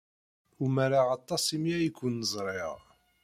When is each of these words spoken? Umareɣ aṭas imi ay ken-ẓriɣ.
Umareɣ 0.63 1.07
aṭas 1.17 1.45
imi 1.55 1.71
ay 1.77 1.89
ken-ẓriɣ. 1.97 2.77